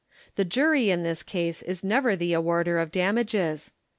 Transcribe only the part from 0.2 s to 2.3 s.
The jury in this case is never